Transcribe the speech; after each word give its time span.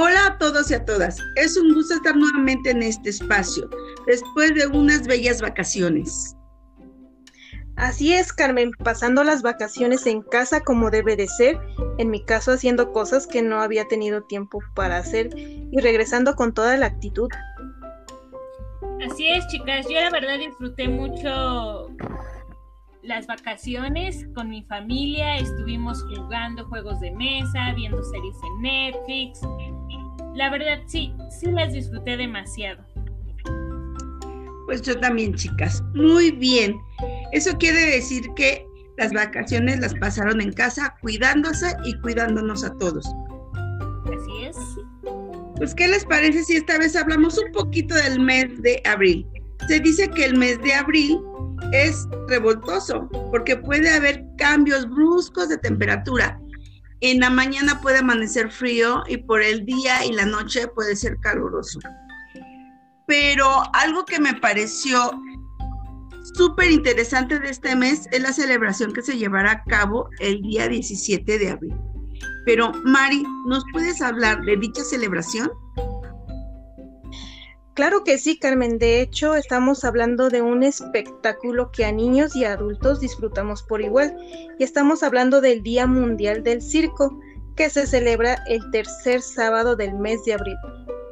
Hola 0.00 0.26
a 0.28 0.38
todos 0.38 0.70
y 0.70 0.74
a 0.74 0.84
todas. 0.84 1.18
Es 1.34 1.56
un 1.56 1.74
gusto 1.74 1.94
estar 1.94 2.14
nuevamente 2.14 2.70
en 2.70 2.84
este 2.84 3.10
espacio, 3.10 3.68
después 4.06 4.54
de 4.54 4.68
unas 4.68 5.08
bellas 5.08 5.40
vacaciones. 5.40 6.36
Así 7.74 8.14
es, 8.14 8.32
Carmen, 8.32 8.70
pasando 8.84 9.24
las 9.24 9.42
vacaciones 9.42 10.06
en 10.06 10.22
casa 10.22 10.60
como 10.60 10.92
debe 10.92 11.16
de 11.16 11.26
ser, 11.26 11.58
en 11.98 12.10
mi 12.10 12.24
caso 12.24 12.52
haciendo 12.52 12.92
cosas 12.92 13.26
que 13.26 13.42
no 13.42 13.60
había 13.60 13.88
tenido 13.88 14.22
tiempo 14.22 14.60
para 14.76 14.98
hacer 14.98 15.30
y 15.36 15.80
regresando 15.80 16.36
con 16.36 16.54
toda 16.54 16.76
la 16.76 16.86
actitud. 16.86 17.28
Así 19.04 19.26
es, 19.26 19.48
chicas, 19.48 19.84
yo 19.88 20.00
la 20.00 20.10
verdad 20.10 20.38
disfruté 20.38 20.86
mucho 20.86 21.90
las 23.02 23.26
vacaciones 23.26 24.28
con 24.34 24.50
mi 24.50 24.62
familia, 24.64 25.38
estuvimos 25.38 26.04
jugando 26.14 26.66
juegos 26.66 27.00
de 27.00 27.10
mesa, 27.12 27.72
viendo 27.74 28.02
series 28.04 28.36
en 28.44 28.62
Netflix. 28.62 29.40
La 30.34 30.50
verdad 30.50 30.80
sí, 30.86 31.12
sí 31.30 31.50
las 31.50 31.72
disfruté 31.72 32.16
demasiado. 32.16 32.84
Pues 34.66 34.82
yo 34.82 34.98
también, 35.00 35.34
chicas. 35.34 35.82
Muy 35.94 36.30
bien. 36.30 36.76
Eso 37.32 37.56
quiere 37.58 37.80
decir 37.80 38.22
que 38.36 38.66
las 38.98 39.12
vacaciones 39.12 39.80
las 39.80 39.94
pasaron 39.94 40.40
en 40.40 40.52
casa 40.52 40.94
cuidándose 41.00 41.74
y 41.84 41.98
cuidándonos 42.00 42.64
a 42.64 42.76
todos. 42.78 43.06
Así 44.04 44.44
es. 44.44 44.56
Pues, 45.56 45.74
¿qué 45.74 45.88
les 45.88 46.04
parece 46.04 46.44
si 46.44 46.56
esta 46.56 46.78
vez 46.78 46.94
hablamos 46.96 47.38
un 47.38 47.50
poquito 47.52 47.94
del 47.94 48.20
mes 48.20 48.60
de 48.62 48.82
abril? 48.84 49.26
Se 49.68 49.80
dice 49.80 50.08
que 50.08 50.24
el 50.24 50.36
mes 50.36 50.60
de 50.62 50.74
abril 50.74 51.18
es 51.72 52.06
revoltoso 52.28 53.08
porque 53.30 53.56
puede 53.56 53.90
haber 53.90 54.24
cambios 54.36 54.88
bruscos 54.88 55.48
de 55.48 55.58
temperatura. 55.58 56.40
En 57.00 57.20
la 57.20 57.30
mañana 57.30 57.80
puede 57.80 57.98
amanecer 57.98 58.50
frío 58.50 59.04
y 59.08 59.18
por 59.18 59.42
el 59.42 59.64
día 59.64 60.04
y 60.04 60.12
la 60.12 60.26
noche 60.26 60.66
puede 60.68 60.96
ser 60.96 61.18
caluroso. 61.20 61.78
Pero 63.06 63.62
algo 63.72 64.04
que 64.04 64.20
me 64.20 64.34
pareció 64.34 65.12
súper 66.34 66.70
interesante 66.70 67.38
de 67.38 67.50
este 67.50 67.76
mes 67.76 68.06
es 68.10 68.20
la 68.20 68.32
celebración 68.32 68.92
que 68.92 69.02
se 69.02 69.16
llevará 69.16 69.52
a 69.52 69.64
cabo 69.64 70.08
el 70.18 70.42
día 70.42 70.68
17 70.68 71.38
de 71.38 71.50
abril. 71.50 71.74
Pero 72.44 72.72
Mari, 72.84 73.24
¿nos 73.46 73.64
puedes 73.72 74.02
hablar 74.02 74.42
de 74.42 74.56
dicha 74.56 74.82
celebración? 74.82 75.50
Claro 77.78 78.02
que 78.02 78.18
sí, 78.18 78.40
Carmen. 78.40 78.76
De 78.80 79.00
hecho, 79.00 79.36
estamos 79.36 79.84
hablando 79.84 80.30
de 80.30 80.42
un 80.42 80.64
espectáculo 80.64 81.70
que 81.70 81.84
a 81.84 81.92
niños 81.92 82.34
y 82.34 82.44
adultos 82.44 82.98
disfrutamos 82.98 83.62
por 83.62 83.80
igual. 83.80 84.16
Y 84.58 84.64
estamos 84.64 85.04
hablando 85.04 85.40
del 85.40 85.62
Día 85.62 85.86
Mundial 85.86 86.42
del 86.42 86.60
Circo, 86.60 87.20
que 87.54 87.70
se 87.70 87.86
celebra 87.86 88.42
el 88.48 88.68
tercer 88.72 89.22
sábado 89.22 89.76
del 89.76 89.94
mes 89.94 90.24
de 90.24 90.32
abril. 90.32 90.56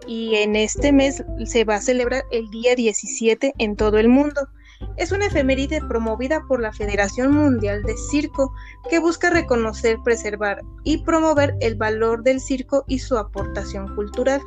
Y 0.09 0.35
en 0.35 0.57
este 0.57 0.91
mes 0.91 1.23
se 1.45 1.63
va 1.63 1.77
a 1.77 1.81
celebrar 1.81 2.25
el 2.33 2.51
día 2.51 2.75
17 2.75 3.55
en 3.59 3.77
todo 3.77 3.99
el 3.99 4.09
mundo. 4.09 4.49
Es 4.97 5.13
una 5.13 5.27
efeméride 5.27 5.81
promovida 5.87 6.43
por 6.49 6.61
la 6.61 6.73
Federación 6.73 7.31
Mundial 7.33 7.85
de 7.85 7.97
Circo 8.11 8.53
que 8.91 8.99
busca 8.99 9.31
reconocer, 9.31 9.99
preservar 10.03 10.63
y 10.83 10.99
promover 11.05 11.55
el 11.61 11.77
valor 11.77 12.25
del 12.25 12.41
circo 12.41 12.85
y 12.89 12.99
su 12.99 13.17
aportación 13.17 13.95
cultural. 13.95 14.43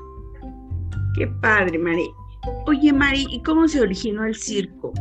Qué 1.19 1.27
padre, 1.27 1.77
Mari. 1.77 2.09
Oye, 2.65 2.93
Mari, 2.93 3.27
¿y 3.29 3.43
cómo 3.43 3.67
se 3.67 3.81
originó 3.81 4.23
el 4.23 4.35
circo? 4.35 4.93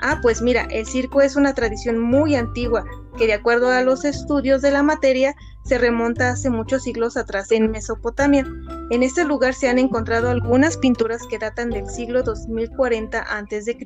Ah, 0.00 0.20
pues 0.22 0.40
mira, 0.40 0.66
el 0.70 0.86
circo 0.86 1.20
es 1.20 1.36
una 1.36 1.52
tradición 1.52 1.98
muy 1.98 2.34
antigua 2.34 2.82
que 3.18 3.26
de 3.26 3.34
acuerdo 3.34 3.68
a 3.68 3.82
los 3.82 4.06
estudios 4.06 4.62
de 4.62 4.70
la 4.70 4.82
materia 4.82 5.34
se 5.66 5.76
remonta 5.76 6.30
hace 6.30 6.48
muchos 6.48 6.84
siglos 6.84 7.18
atrás 7.18 7.52
en 7.52 7.70
Mesopotamia. 7.70 8.46
En 8.88 9.02
este 9.02 9.26
lugar 9.26 9.52
se 9.52 9.68
han 9.68 9.78
encontrado 9.78 10.30
algunas 10.30 10.78
pinturas 10.78 11.20
que 11.28 11.38
datan 11.38 11.68
del 11.68 11.86
siglo 11.90 12.22
2040 12.22 13.18
a.C., 13.20 13.76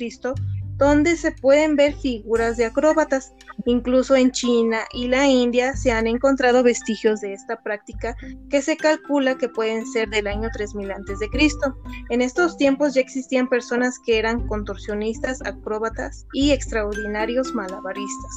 donde 0.76 1.16
se 1.16 1.32
pueden 1.32 1.76
ver 1.76 1.94
figuras 1.94 2.56
de 2.56 2.66
acróbatas. 2.66 3.32
Incluso 3.64 4.14
en 4.14 4.30
China 4.30 4.80
y 4.92 5.08
la 5.08 5.26
India 5.26 5.74
se 5.76 5.90
han 5.90 6.06
encontrado 6.06 6.62
vestigios 6.62 7.20
de 7.20 7.32
esta 7.32 7.60
práctica 7.62 8.14
que 8.50 8.62
se 8.62 8.76
calcula 8.76 9.36
que 9.38 9.48
pueden 9.48 9.86
ser 9.86 10.08
del 10.10 10.26
año 10.26 10.48
3000 10.52 10.92
a.C. 10.92 11.28
En 12.10 12.22
estos 12.22 12.56
tiempos 12.56 12.94
ya 12.94 13.00
existían 13.00 13.48
personas 13.48 13.98
que 14.04 14.18
eran 14.18 14.46
contorsionistas, 14.46 15.40
acróbatas 15.42 16.26
y 16.32 16.52
extraordinarios 16.52 17.54
malabaristas. 17.54 18.32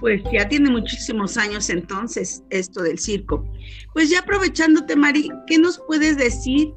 Pues 0.00 0.20
ya 0.32 0.48
tiene 0.48 0.68
muchísimos 0.68 1.36
años 1.36 1.70
entonces 1.70 2.42
esto 2.50 2.82
del 2.82 2.98
circo. 2.98 3.44
Pues 3.92 4.10
ya 4.10 4.18
aprovechándote, 4.18 4.96
Mari, 4.96 5.30
¿qué 5.46 5.58
nos 5.58 5.78
puedes 5.86 6.16
decir 6.16 6.74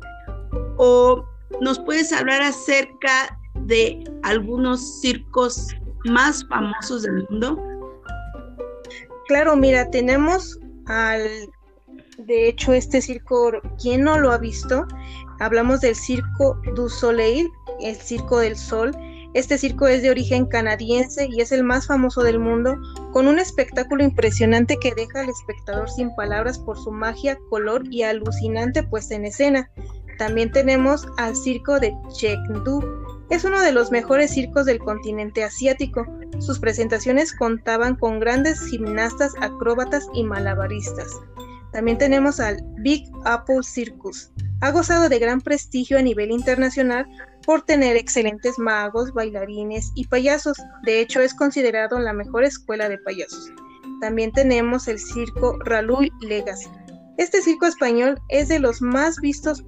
o 0.77 1.25
nos 1.59 1.79
puedes 1.79 2.13
hablar 2.13 2.43
acerca 2.43 3.39
de 3.65 4.03
algunos 4.23 5.01
circos 5.01 5.67
más 6.05 6.45
famosos 6.47 7.03
del 7.03 7.25
mundo? 7.29 7.59
Claro, 9.27 9.55
mira, 9.55 9.89
tenemos 9.89 10.59
al, 10.85 11.21
de 12.17 12.47
hecho, 12.47 12.73
este 12.73 13.01
circo, 13.01 13.51
¿quién 13.81 14.03
no 14.03 14.19
lo 14.19 14.31
ha 14.31 14.37
visto? 14.37 14.85
Hablamos 15.39 15.81
del 15.81 15.95
Circo 15.95 16.61
du 16.75 16.89
Soleil, 16.89 17.49
el 17.81 17.95
Circo 17.95 18.39
del 18.39 18.55
Sol. 18.55 18.95
Este 19.33 19.57
circo 19.57 19.87
es 19.87 20.01
de 20.01 20.11
origen 20.11 20.45
canadiense 20.45 21.27
y 21.29 21.41
es 21.41 21.51
el 21.51 21.65
más 21.65 21.87
famoso 21.87 22.23
del 22.23 22.39
mundo, 22.39 22.77
con 23.11 23.27
un 23.27 23.37
espectáculo 23.37 24.01
impresionante 24.01 24.77
que 24.77 24.95
deja 24.95 25.21
al 25.21 25.29
espectador 25.29 25.89
sin 25.89 26.15
palabras 26.15 26.57
por 26.57 26.77
su 26.77 26.89
magia, 26.89 27.37
color 27.49 27.83
y 27.91 28.03
alucinante 28.03 28.81
puesta 28.83 29.15
en 29.15 29.25
escena. 29.25 29.69
También 30.17 30.53
tenemos 30.53 31.05
al 31.17 31.35
circo 31.35 31.81
de 31.81 31.93
Chengdu, 32.13 32.79
es 33.29 33.43
uno 33.43 33.61
de 33.61 33.71
los 33.71 33.91
mejores 33.91 34.31
circos 34.31 34.65
del 34.65 34.79
continente 34.79 35.43
asiático. 35.43 36.05
Sus 36.39 36.59
presentaciones 36.59 37.33
contaban 37.33 37.95
con 37.95 38.19
grandes 38.19 38.61
gimnastas, 38.67 39.33
acróbatas 39.41 40.07
y 40.13 40.23
malabaristas. 40.23 41.09
También 41.71 41.97
tenemos 41.97 42.39
al 42.39 42.61
Big 42.77 43.03
Apple 43.25 43.63
Circus. 43.63 44.31
Ha 44.61 44.71
gozado 44.71 45.09
de 45.09 45.19
gran 45.19 45.41
prestigio 45.41 45.97
a 45.97 46.01
nivel 46.01 46.31
internacional 46.31 47.05
por 47.45 47.63
tener 47.63 47.97
excelentes 47.97 48.57
magos, 48.57 49.13
bailarines 49.13 49.91
y 49.95 50.07
payasos. 50.07 50.57
De 50.83 51.01
hecho, 51.01 51.19
es 51.19 51.33
considerado 51.33 51.99
la 51.99 52.13
mejor 52.13 52.45
escuela 52.45 52.87
de 52.87 52.97
payasos. 52.99 53.51
También 54.01 54.31
tenemos 54.31 54.87
el 54.87 54.99
circo 54.99 55.57
Raluy 55.65 56.11
Legacy. 56.21 56.69
Este 57.17 57.41
circo 57.41 57.65
español 57.65 58.19
es 58.29 58.47
de 58.47 58.59
los 58.59 58.81
más 58.81 59.19
vistos 59.19 59.63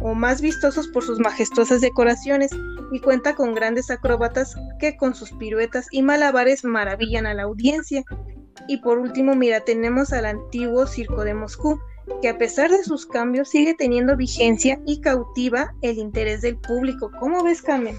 o 0.00 0.14
más 0.14 0.40
vistosos 0.40 0.88
por 0.88 1.04
sus 1.04 1.18
majestuosas 1.18 1.80
decoraciones 1.80 2.50
y 2.92 3.00
cuenta 3.00 3.34
con 3.34 3.54
grandes 3.54 3.90
acróbatas 3.90 4.54
que 4.78 4.96
con 4.96 5.14
sus 5.14 5.32
piruetas 5.32 5.86
y 5.90 6.02
malabares 6.02 6.64
maravillan 6.64 7.26
a 7.26 7.34
la 7.34 7.44
audiencia. 7.44 8.04
Y 8.66 8.78
por 8.78 8.98
último, 8.98 9.34
mira, 9.34 9.60
tenemos 9.60 10.12
al 10.12 10.26
antiguo 10.26 10.86
Circo 10.86 11.24
de 11.24 11.34
Moscú, 11.34 11.78
que 12.22 12.28
a 12.28 12.38
pesar 12.38 12.70
de 12.70 12.82
sus 12.84 13.06
cambios 13.06 13.50
sigue 13.50 13.74
teniendo 13.74 14.16
vigencia 14.16 14.80
y 14.86 15.00
cautiva 15.00 15.74
el 15.82 15.98
interés 15.98 16.42
del 16.42 16.56
público. 16.56 17.10
¿Cómo 17.20 17.42
ves, 17.44 17.62
Carmen? 17.62 17.96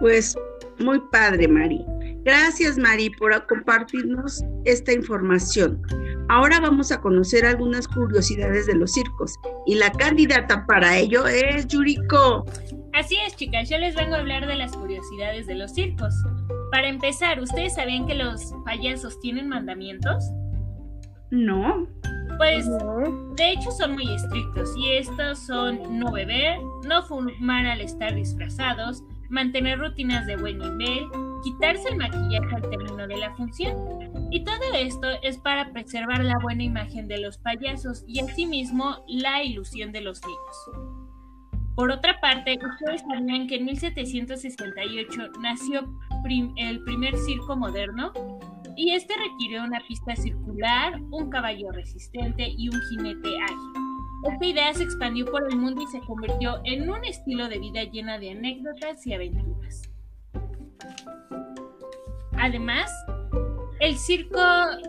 Pues 0.00 0.36
muy 0.78 1.00
padre, 1.10 1.46
Mari. 1.48 1.84
Gracias, 2.28 2.76
Mari, 2.76 3.08
por 3.08 3.46
compartirnos 3.46 4.44
esta 4.66 4.92
información. 4.92 5.80
Ahora 6.28 6.60
vamos 6.60 6.92
a 6.92 7.00
conocer 7.00 7.46
algunas 7.46 7.88
curiosidades 7.88 8.66
de 8.66 8.74
los 8.74 8.92
circos 8.92 9.34
y 9.64 9.76
la 9.76 9.90
candidata 9.90 10.66
para 10.66 10.98
ello 10.98 11.26
es 11.26 11.66
Yuriko. 11.68 12.44
Así 12.92 13.16
es, 13.26 13.34
chicas, 13.34 13.70
yo 13.70 13.78
les 13.78 13.96
vengo 13.96 14.14
a 14.14 14.18
hablar 14.18 14.46
de 14.46 14.56
las 14.56 14.76
curiosidades 14.76 15.46
de 15.46 15.54
los 15.54 15.72
circos. 15.72 16.14
Para 16.70 16.88
empezar, 16.88 17.40
¿ustedes 17.40 17.76
sabían 17.76 18.06
que 18.06 18.14
los 18.14 18.52
payasos 18.66 19.18
tienen 19.20 19.48
mandamientos? 19.48 20.22
No. 21.30 21.88
Pues 22.36 22.66
de 23.36 23.52
hecho 23.52 23.70
son 23.70 23.92
muy 23.92 24.12
estrictos 24.12 24.76
y 24.76 24.90
estos 24.92 25.38
son 25.46 25.98
no 25.98 26.12
beber, 26.12 26.58
no 26.86 27.02
fumar 27.04 27.64
al 27.64 27.80
estar 27.80 28.14
disfrazados, 28.14 29.02
mantener 29.30 29.78
rutinas 29.78 30.26
de 30.26 30.36
buen 30.36 30.58
nivel, 30.58 31.08
quitarse 31.42 31.88
el 31.88 31.96
maquillaje 31.96 32.56
al 32.56 32.70
término 32.70 33.06
de 33.06 33.16
la 33.16 33.34
función. 33.34 33.76
Y 34.30 34.44
todo 34.44 34.74
esto 34.74 35.08
es 35.22 35.38
para 35.38 35.72
preservar 35.72 36.24
la 36.24 36.38
buena 36.42 36.62
imagen 36.62 37.08
de 37.08 37.18
los 37.18 37.38
payasos 37.38 38.04
y 38.06 38.20
asimismo 38.20 39.04
la 39.06 39.42
ilusión 39.42 39.92
de 39.92 40.00
los 40.00 40.20
niños. 40.22 40.98
Por 41.74 41.92
otra 41.92 42.20
parte, 42.20 42.58
ustedes 42.60 43.02
sabían 43.02 43.46
que 43.46 43.56
en 43.56 43.66
1768 43.66 45.22
nació 45.40 45.88
el 46.56 46.82
primer 46.82 47.16
circo 47.16 47.56
moderno 47.56 48.12
y 48.76 48.94
este 48.94 49.14
requirió 49.16 49.64
una 49.64 49.80
pista 49.86 50.14
circular, 50.16 51.00
un 51.10 51.30
caballo 51.30 51.70
resistente 51.72 52.48
y 52.48 52.68
un 52.68 52.80
jinete 52.90 53.28
ágil. 53.42 53.88
Esta 54.32 54.46
idea 54.46 54.74
se 54.74 54.82
expandió 54.82 55.24
por 55.26 55.44
el 55.48 55.56
mundo 55.56 55.82
y 55.82 55.86
se 55.86 56.00
convirtió 56.00 56.60
en 56.64 56.90
un 56.90 57.04
estilo 57.04 57.48
de 57.48 57.58
vida 57.58 57.84
llena 57.84 58.18
de 58.18 58.32
anécdotas 58.32 59.06
y 59.06 59.14
aventuras. 59.14 59.57
Además, 62.32 62.90
el 63.80 63.96
circo 63.96 64.40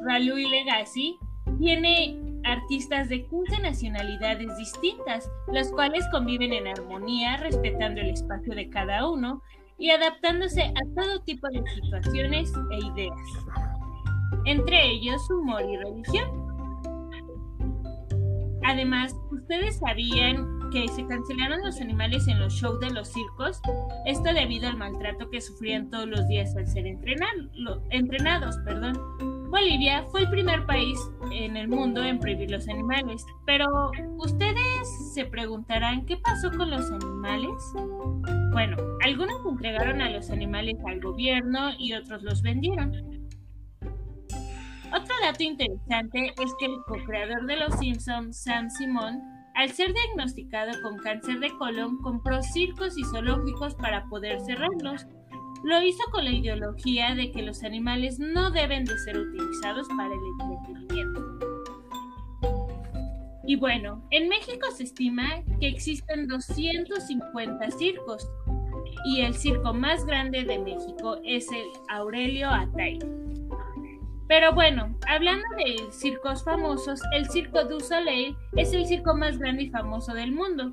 Ralui 0.06 0.47
Legacy 0.50 1.18
tiene 1.59 2.18
artistas 2.44 3.09
de 3.09 3.25
15 3.27 3.62
nacionalidades 3.62 4.57
distintas, 4.57 5.30
las 5.51 5.71
cuales 5.71 6.06
conviven 6.12 6.53
en 6.53 6.68
armonía, 6.68 7.38
respetando 7.38 8.01
el 8.01 8.09
espacio 8.09 8.56
de 8.56 8.69
cada 8.69 9.09
uno 9.09 9.41
y 9.77 9.91
adaptándose 9.91 10.62
a 10.63 10.95
todo 10.95 11.21
tipo 11.24 11.47
de 11.50 11.63
situaciones 11.75 12.51
e 12.71 12.77
ideas, 12.86 13.18
entre 14.45 14.91
ellos 14.91 15.30
humor 15.30 15.63
y 15.63 15.77
religión. 15.77 16.50
Además, 18.63 19.15
¿ustedes 19.31 19.80
sabían 19.80 20.59
que 20.71 20.88
se 20.88 21.06
cancelaron 21.06 21.63
los 21.63 21.80
animales 21.81 22.27
en 22.27 22.39
los 22.39 22.54
shows 22.54 22.80
de 22.80 22.89
los 22.92 23.07
circos? 23.07 23.62
Esto 24.06 24.33
debido 24.33 24.68
al 24.68 24.77
maltrato 24.77 25.30
que 25.30 25.42
sufrían 25.42 25.89
todos 25.89 26.07
los 26.07 26.27
días 26.27 26.56
al 26.56 26.68
ser 26.68 26.86
entrenados. 26.88 28.57
Perdón. 28.66 28.94
Bolivia 29.50 30.04
fue 30.12 30.21
el 30.21 30.30
primer 30.30 30.66
país 30.68 31.00
en 31.31 31.57
el 31.57 31.68
mundo 31.68 32.04
en 32.04 32.19
prohibir 32.19 32.51
los 32.51 32.68
animales. 32.69 33.25
Pero, 33.45 33.66
¿ustedes 34.18 35.13
se 35.13 35.25
preguntarán 35.25 36.06
qué 36.06 36.18
pasó 36.18 36.51
con 36.51 36.69
los 36.69 36.92
animales? 36.92 37.51
Bueno, 38.51 38.77
algunos 39.04 39.39
entregaron 39.60 40.01
a 40.01 40.10
los 40.10 40.30
animales 40.30 40.77
al 40.88 41.01
gobierno 41.01 41.72
y 41.77 41.94
otros 41.94 42.24
los 42.24 42.42
vendieron. 42.42 42.94
Otro 44.92 45.15
dato 45.22 45.44
interesante 45.44 46.33
es 46.42 46.54
que 46.60 46.65
el 46.65 46.77
co-creador 46.88 47.45
de 47.45 47.57
Los 47.57 47.77
Simpsons, 47.77 48.42
Sam 48.42 48.69
Simon, 48.69 49.22
al 49.60 49.72
ser 49.72 49.94
diagnosticado 49.94 50.72
con 50.82 51.00
cáncer 51.00 51.42
de 51.42 51.50
colon, 51.58 51.98
compró 51.98 52.42
circos 52.42 52.98
y 52.98 53.04
zoológicos 53.04 53.76
para 53.76 54.06
poder 54.06 54.40
cerrarlos. 54.40 55.06
Lo 55.66 55.84
hizo 55.84 56.02
con 56.14 56.24
la 56.24 56.32
ideología 56.32 57.14
de 57.14 57.30
que 57.30 57.42
los 57.42 57.62
animales 57.66 58.20
no 58.20 58.52
deben 58.52 58.86
de 58.86 58.98
ser 59.00 59.18
utilizados 59.18 59.86
para 59.98 60.14
el 60.14 60.20
entretenimiento. 60.40 61.40
Y 63.46 63.58
bueno, 63.58 64.02
en 64.12 64.30
México 64.30 64.72
se 64.74 64.84
estima 64.84 65.44
que 65.60 65.68
existen 65.68 66.30
250 66.30 67.72
circos 67.72 68.26
y 69.08 69.20
el 69.24 69.34
circo 69.34 69.74
más 69.74 70.06
grande 70.06 70.46
de 70.46 70.58
México 70.60 71.18
es 71.26 71.52
el 71.52 71.66
Aurelio 71.90 72.50
Atay. 72.50 72.98
Pero 74.30 74.54
bueno, 74.54 74.96
hablando 75.08 75.44
de 75.58 75.92
circos 75.92 76.44
famosos, 76.44 77.02
el 77.16 77.28
Circo 77.31 77.64
du 77.64 77.80
Soleil 77.80 78.38
es 78.56 78.72
el 78.74 78.86
circo 78.86 79.16
más 79.16 79.40
grande 79.40 79.64
y 79.64 79.70
famoso 79.72 80.14
del 80.14 80.31
mundo. 80.31 80.72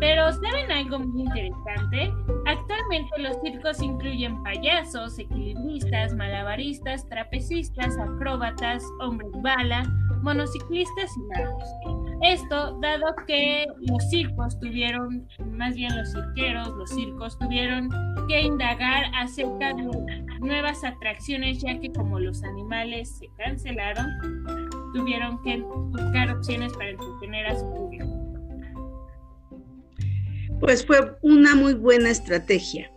Pero 0.00 0.32
¿saben 0.32 0.72
algo 0.72 0.98
muy 0.98 1.24
interesante? 1.24 2.10
Actualmente 2.46 3.10
los 3.18 3.38
circos 3.42 3.82
incluyen 3.82 4.42
payasos, 4.42 5.18
equilibristas, 5.18 6.14
malabaristas, 6.14 7.06
trapecistas, 7.10 7.94
acróbatas, 7.98 8.82
hombres 9.00 9.30
bala, 9.42 9.82
monociclistas 10.22 11.10
y 11.14 11.38
magos. 11.38 11.68
Esto 12.22 12.78
dado 12.80 13.14
que 13.26 13.66
los 13.80 14.08
circos 14.08 14.58
tuvieron, 14.60 15.28
más 15.52 15.74
bien 15.74 15.94
los 15.94 16.10
cirqueros, 16.10 16.68
los 16.68 16.88
circos 16.88 17.38
tuvieron 17.38 17.90
que 18.28 18.40
indagar 18.40 19.04
acerca 19.14 19.74
de 19.74 19.86
nuevas 20.40 20.84
atracciones 20.84 21.60
ya 21.60 21.78
que 21.80 21.92
como 21.92 22.18
los 22.18 22.42
animales 22.44 23.18
se 23.18 23.28
cancelaron, 23.36 24.06
tuvieron 24.94 25.42
que 25.42 25.58
buscar 25.58 26.30
opciones 26.30 26.72
para 26.72 26.90
entretener 26.90 27.46
a 27.46 27.58
su 27.58 27.70
público. 27.74 28.06
Pues 30.60 30.86
fue 30.86 31.16
una 31.22 31.54
muy 31.54 31.74
buena 31.74 32.10
estrategia. 32.10 32.90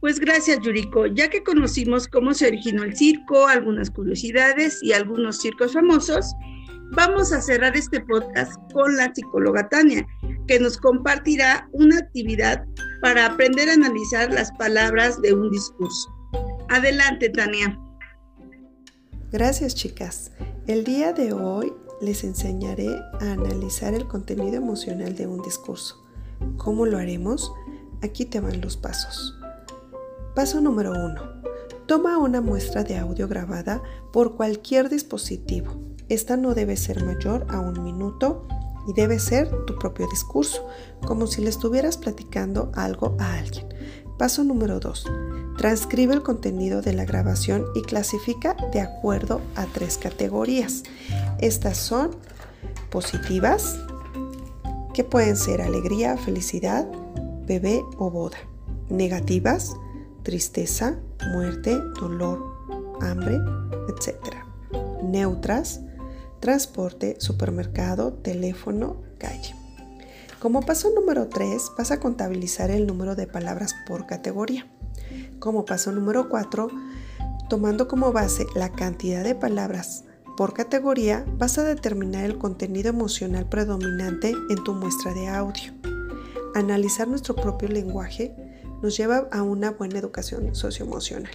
Pues 0.00 0.20
gracias, 0.20 0.60
Yuriko. 0.60 1.06
Ya 1.06 1.28
que 1.28 1.42
conocimos 1.42 2.06
cómo 2.06 2.34
se 2.34 2.46
originó 2.46 2.84
el 2.84 2.94
circo, 2.94 3.46
algunas 3.46 3.90
curiosidades 3.90 4.82
y 4.82 4.92
algunos 4.92 5.38
circos 5.38 5.72
famosos, 5.72 6.34
vamos 6.92 7.32
a 7.32 7.40
cerrar 7.40 7.76
este 7.76 8.00
podcast 8.02 8.52
con 8.72 8.96
la 8.96 9.12
psicóloga 9.12 9.68
Tania, 9.68 10.06
que 10.46 10.60
nos 10.60 10.76
compartirá 10.76 11.68
una 11.72 11.98
actividad 11.98 12.64
para 13.02 13.26
aprender 13.26 13.70
a 13.70 13.74
analizar 13.74 14.32
las 14.32 14.52
palabras 14.52 15.20
de 15.22 15.32
un 15.32 15.50
discurso. 15.50 16.15
Adelante, 16.68 17.28
Tania. 17.30 17.78
Gracias, 19.32 19.74
chicas. 19.74 20.32
El 20.66 20.84
día 20.84 21.12
de 21.12 21.32
hoy 21.32 21.72
les 22.00 22.24
enseñaré 22.24 22.88
a 23.20 23.32
analizar 23.32 23.94
el 23.94 24.06
contenido 24.06 24.56
emocional 24.56 25.14
de 25.16 25.26
un 25.26 25.42
discurso. 25.42 26.04
¿Cómo 26.56 26.86
lo 26.86 26.98
haremos? 26.98 27.52
Aquí 28.02 28.24
te 28.24 28.40
van 28.40 28.60
los 28.60 28.76
pasos. 28.76 29.38
Paso 30.34 30.60
número 30.60 30.90
uno. 30.92 31.42
Toma 31.86 32.18
una 32.18 32.40
muestra 32.40 32.84
de 32.84 32.98
audio 32.98 33.28
grabada 33.28 33.82
por 34.12 34.36
cualquier 34.36 34.88
dispositivo 34.88 35.86
esta 36.08 36.36
no 36.36 36.54
debe 36.54 36.76
ser 36.76 37.04
mayor 37.04 37.46
a 37.48 37.58
un 37.58 37.82
minuto 37.82 38.46
y 38.86 38.92
debe 38.92 39.18
ser 39.18 39.50
tu 39.66 39.76
propio 39.76 40.06
discurso, 40.08 40.68
como 41.04 41.26
si 41.26 41.42
le 41.42 41.50
estuvieras 41.50 41.96
platicando 41.96 42.70
algo 42.74 43.16
a 43.18 43.34
alguien. 43.38 43.66
Paso 44.18 44.44
número 44.44 44.80
2. 44.80 45.04
Transcribe 45.58 46.14
el 46.14 46.22
contenido 46.22 46.80
de 46.80 46.94
la 46.94 47.04
grabación 47.04 47.66
y 47.74 47.82
clasifica 47.82 48.56
de 48.72 48.80
acuerdo 48.80 49.42
a 49.56 49.66
tres 49.66 49.98
categorías. 49.98 50.84
Estas 51.38 51.76
son 51.76 52.10
positivas, 52.90 53.78
que 54.94 55.04
pueden 55.04 55.36
ser 55.36 55.60
alegría, 55.60 56.16
felicidad, 56.16 56.86
bebé 57.46 57.82
o 57.98 58.10
boda. 58.10 58.38
Negativas, 58.88 59.76
tristeza, 60.22 60.98
muerte, 61.32 61.78
dolor, 62.00 62.42
hambre, 63.02 63.38
etc. 63.88 64.16
Neutras, 65.02 65.80
transporte, 66.40 67.16
supermercado, 67.18 68.14
teléfono, 68.14 68.96
calle. 69.18 69.54
Como 70.40 70.60
paso 70.60 70.90
número 70.94 71.28
3, 71.28 71.72
vas 71.78 71.90
a 71.90 71.98
contabilizar 71.98 72.70
el 72.70 72.86
número 72.86 73.16
de 73.16 73.26
palabras 73.26 73.74
por 73.86 74.06
categoría. 74.06 74.66
Como 75.38 75.64
paso 75.64 75.92
número 75.92 76.28
4, 76.28 76.68
tomando 77.48 77.88
como 77.88 78.12
base 78.12 78.46
la 78.54 78.70
cantidad 78.70 79.24
de 79.24 79.34
palabras 79.34 80.04
por 80.36 80.52
categoría, 80.52 81.24
vas 81.38 81.56
a 81.56 81.64
determinar 81.64 82.24
el 82.26 82.36
contenido 82.36 82.90
emocional 82.90 83.48
predominante 83.48 84.34
en 84.50 84.62
tu 84.62 84.74
muestra 84.74 85.14
de 85.14 85.28
audio. 85.28 85.72
Analizar 86.54 87.08
nuestro 87.08 87.34
propio 87.34 87.68
lenguaje 87.68 88.34
nos 88.82 88.94
lleva 88.94 89.28
a 89.32 89.42
una 89.42 89.70
buena 89.70 89.98
educación 89.98 90.54
socioemocional. 90.54 91.32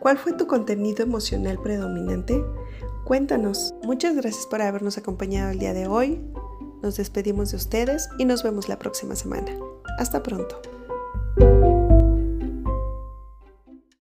¿Cuál 0.00 0.18
fue 0.18 0.32
tu 0.32 0.48
contenido 0.48 1.04
emocional 1.04 1.60
predominante? 1.62 2.44
Cuéntanos. 3.04 3.72
Muchas 3.84 4.16
gracias 4.16 4.46
por 4.46 4.62
habernos 4.62 4.98
acompañado 4.98 5.50
el 5.50 5.60
día 5.60 5.72
de 5.72 5.86
hoy. 5.86 6.20
Nos 6.82 6.96
despedimos 6.96 7.50
de 7.50 7.56
ustedes 7.56 8.08
y 8.18 8.24
nos 8.24 8.42
vemos 8.42 8.68
la 8.68 8.78
próxima 8.78 9.16
semana. 9.16 9.52
Hasta 9.98 10.22
pronto. 10.22 10.75